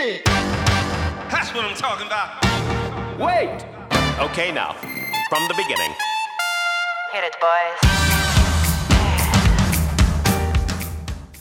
[0.00, 0.24] it.
[0.24, 2.42] That's what I'm talking about.
[3.18, 3.64] Wait.
[4.18, 4.72] Okay, now,
[5.28, 5.94] from the beginning.
[7.12, 8.29] Hit it, boys.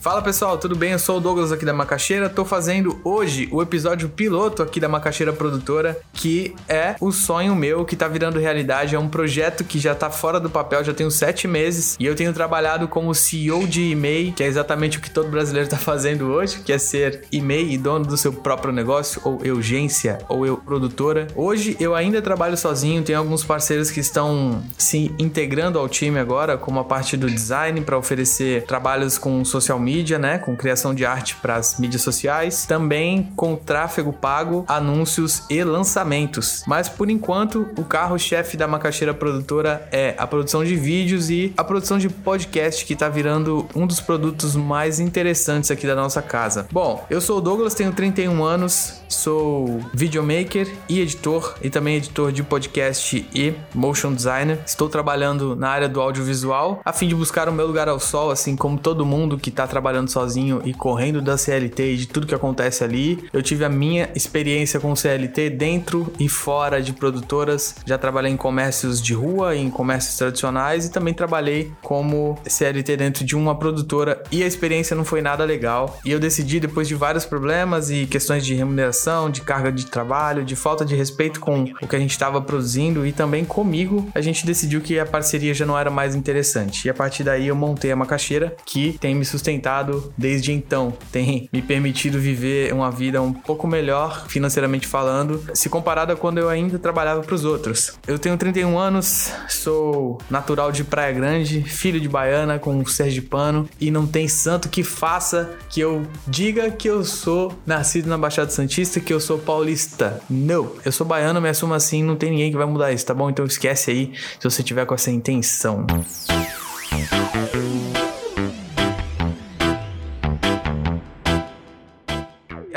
[0.02, 0.94] Fala pessoal, tudo bem?
[0.94, 2.30] Eu sou o Douglas aqui da Macaxeira.
[2.30, 7.84] Tô fazendo hoje o episódio piloto aqui da Macaxeira Produtora, que é o sonho meu
[7.84, 8.96] que tá virando realidade.
[8.96, 12.16] É um projeto que já tá fora do papel, já tenho sete meses e eu
[12.16, 16.28] tenho trabalhado como CEO de e-mail, que é exatamente o que todo brasileiro tá fazendo
[16.28, 20.56] hoje, que é ser e-mail e dono do seu próprio negócio, ou urgência, ou eu
[20.56, 21.28] produtora.
[21.36, 26.58] Hoje eu ainda trabalho sozinho, tenho alguns parceiros que estão se integrando ao time agora,
[26.58, 30.94] como a parte do design para oferecer trabalhos com social media mídia, né, com criação
[30.94, 36.64] de arte para as mídias sociais, também com tráfego pago, anúncios e lançamentos.
[36.68, 41.64] Mas por enquanto, o carro-chefe da Macaxeira Produtora é a produção de vídeos e a
[41.64, 46.68] produção de podcast, que está virando um dos produtos mais interessantes aqui da nossa casa.
[46.72, 52.32] Bom, eu sou o Douglas, tenho 31 anos, sou videomaker e editor, e também editor
[52.32, 54.60] de podcast e motion designer.
[54.68, 58.30] Estou trabalhando na área do audiovisual a fim de buscar o meu lugar ao sol,
[58.30, 62.08] assim como todo mundo que está trabalhando trabalhando sozinho e correndo da CLT e de
[62.08, 63.24] tudo que acontece ali.
[63.32, 67.76] Eu tive a minha experiência com CLT dentro e fora de produtoras.
[67.86, 73.24] Já trabalhei em comércios de rua, em comércios tradicionais e também trabalhei como CLT dentro
[73.24, 75.98] de uma produtora e a experiência não foi nada legal.
[76.04, 80.44] E eu decidi, depois de vários problemas e questões de remuneração, de carga de trabalho,
[80.44, 84.20] de falta de respeito com o que a gente estava produzindo e também comigo, a
[84.20, 86.86] gente decidiu que a parceria já não era mais interessante.
[86.86, 89.69] E a partir daí eu montei a macaxeira que tem me sustentado
[90.18, 90.94] desde então.
[91.12, 96.38] Tem me permitido viver uma vida um pouco melhor, financeiramente falando, se comparado a quando
[96.38, 97.94] eu ainda trabalhava para os outros.
[98.08, 103.92] Eu tenho 31 anos, sou natural de Praia Grande, filho de baiana com sergipano e
[103.92, 109.00] não tem santo que faça que eu diga que eu sou nascido na Baixada Santista,
[109.00, 110.22] que eu sou paulista.
[110.30, 113.14] Não, eu sou baiano, me assumo assim, não tem ninguém que vai mudar isso, tá
[113.14, 113.30] bom?
[113.30, 115.86] Então esquece aí se você tiver com essa intenção.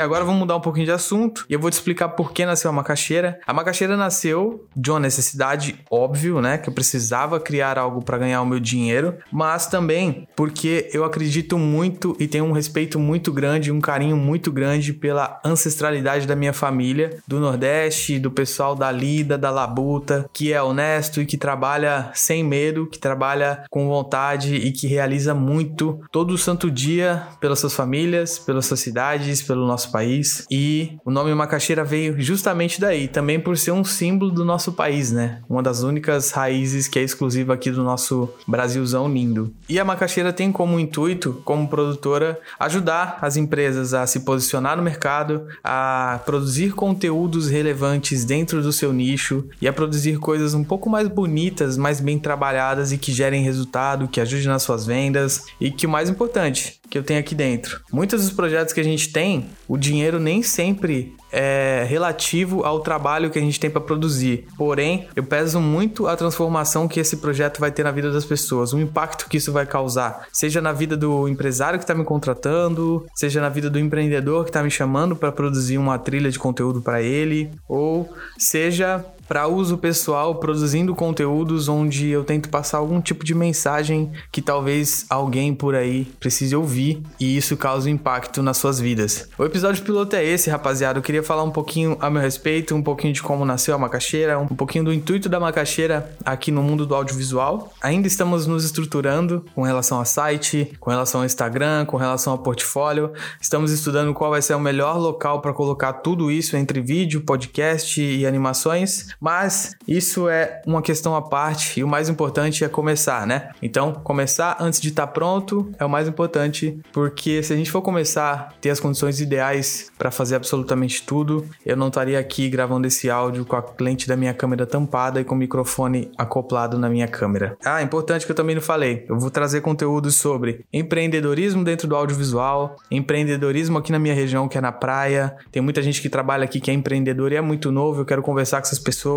[0.03, 2.69] Agora vamos mudar um pouquinho de assunto e eu vou te explicar por que nasceu
[2.69, 3.39] a macaxeira.
[3.45, 8.41] A macaxeira nasceu de uma necessidade óbvio, né, que eu precisava criar algo para ganhar
[8.41, 13.71] o meu dinheiro, mas também porque eu acredito muito e tenho um respeito muito grande,
[13.71, 19.37] um carinho muito grande pela ancestralidade da minha família, do Nordeste, do pessoal da Lida,
[19.37, 24.71] da Labuta, que é honesto e que trabalha sem medo, que trabalha com vontade e
[24.71, 30.45] que realiza muito todo santo dia pelas suas famílias, pelas suas cidades, pelo nosso país.
[30.49, 35.11] E o nome macaxeira veio justamente daí, também por ser um símbolo do nosso país,
[35.11, 35.41] né?
[35.47, 39.53] Uma das únicas raízes que é exclusiva aqui do nosso Brasilzão lindo.
[39.69, 44.81] E a macaxeira tem como intuito, como produtora, ajudar as empresas a se posicionar no
[44.81, 50.89] mercado, a produzir conteúdos relevantes dentro do seu nicho e a produzir coisas um pouco
[50.89, 55.69] mais bonitas, mais bem trabalhadas e que gerem resultado, que ajudem nas suas vendas e
[55.69, 57.81] que o mais importante, que eu tenho aqui dentro.
[57.91, 63.31] Muitos dos projetos que a gente tem, o dinheiro nem sempre é relativo ao trabalho
[63.31, 64.45] que a gente tem para produzir.
[64.55, 68.73] Porém, eu peso muito a transformação que esse projeto vai ter na vida das pessoas,
[68.73, 73.03] o impacto que isso vai causar, seja na vida do empresário que está me contratando,
[73.15, 76.79] seja na vida do empreendedor que está me chamando para produzir uma trilha de conteúdo
[76.79, 83.25] para ele, ou seja para uso pessoal, produzindo conteúdos onde eu tento passar algum tipo
[83.25, 88.79] de mensagem que talvez alguém por aí precise ouvir e isso cause impacto nas suas
[88.79, 89.27] vidas.
[89.35, 90.99] O episódio piloto é esse, rapaziada.
[90.99, 94.37] Eu queria falar um pouquinho a meu respeito, um pouquinho de como nasceu a macaxeira,
[94.37, 97.73] um pouquinho do intuito da macaxeira aqui no mundo do audiovisual.
[97.81, 102.37] Ainda estamos nos estruturando com relação a site, com relação ao Instagram, com relação ao
[102.37, 103.11] portfólio.
[103.41, 107.99] Estamos estudando qual vai ser o melhor local para colocar tudo isso entre vídeo, podcast
[107.99, 113.25] e animações, mas isso é uma questão à parte e o mais importante é começar,
[113.25, 113.51] né?
[113.61, 117.71] Então, começar antes de estar tá pronto é o mais importante, porque se a gente
[117.71, 122.49] for começar a ter as condições ideais para fazer absolutamente tudo, eu não estaria aqui
[122.49, 126.77] gravando esse áudio com a lente da minha câmera tampada e com o microfone acoplado
[126.77, 127.55] na minha câmera.
[127.63, 129.05] Ah, importante que eu também não falei.
[129.07, 134.57] Eu vou trazer conteúdos sobre empreendedorismo dentro do audiovisual, empreendedorismo aqui na minha região, que
[134.57, 135.33] é na praia.
[135.49, 138.01] Tem muita gente que trabalha aqui que é empreendedor e é muito novo.
[138.01, 139.12] Eu quero conversar com essas pessoas.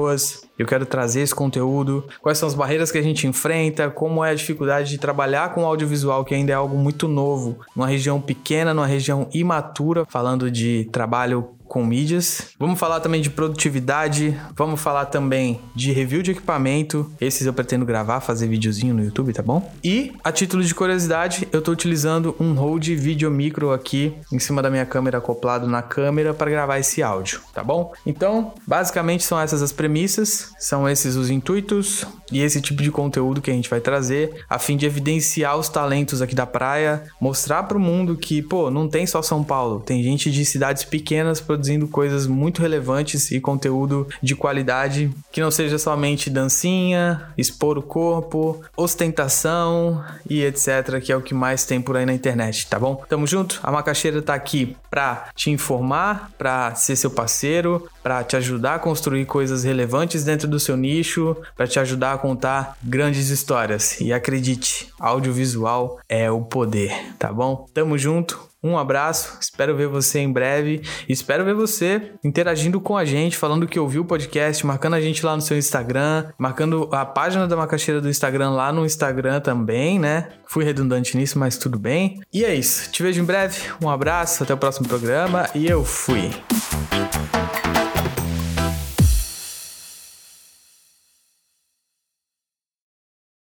[0.59, 2.05] Eu quero trazer esse conteúdo.
[2.21, 3.91] Quais são as barreiras que a gente enfrenta?
[3.91, 7.87] Como é a dificuldade de trabalhar com audiovisual, que ainda é algo muito novo, numa
[7.87, 12.49] região pequena, numa região imatura, falando de trabalho com mídias.
[12.59, 17.11] Vamos falar também de produtividade, vamos falar também de review de equipamento.
[17.21, 19.71] Esses eu pretendo gravar, fazer videozinho no YouTube, tá bom?
[19.83, 24.63] E a título de curiosidade, eu tô utilizando um Rode Video Micro aqui em cima
[24.63, 27.93] da minha câmera acoplado na câmera para gravar esse áudio, tá bom?
[28.05, 33.41] Então, basicamente são essas as premissas, são esses os intuitos e esse tipo de conteúdo
[33.41, 37.65] que a gente vai trazer a fim de evidenciar os talentos aqui da praia, mostrar
[37.65, 41.41] para o mundo que, pô, não tem só São Paulo, tem gente de cidades pequenas
[41.57, 47.83] produzindo coisas muito relevantes e conteúdo de qualidade que não seja somente dancinha, expor o
[47.83, 52.79] corpo, ostentação e etc, que é o que mais tem por aí na internet, tá
[52.79, 53.03] bom?
[53.09, 53.59] Tamo junto?
[53.63, 58.79] A Macaxeira tá aqui pra te informar, pra ser seu parceiro, pra te ajudar a
[58.79, 63.99] construir coisas relevantes dentro do seu nicho, pra te ajudar a contar grandes histórias.
[64.01, 67.67] E acredite, audiovisual é o poder, tá bom?
[67.73, 68.46] Tamo junto.
[68.67, 70.83] Um abraço, espero ver você em breve.
[71.09, 75.25] Espero ver você interagindo com a gente, falando que ouviu o podcast, marcando a gente
[75.25, 80.01] lá no seu Instagram, marcando a página da Macaxeira do Instagram lá no Instagram também,
[80.01, 80.31] né?
[80.49, 82.21] Fui redundante nisso, mas tudo bem.
[82.33, 82.91] E é isso.
[82.91, 83.61] Te vejo em breve.
[83.81, 86.33] Um abraço, até o próximo programa e eu fui.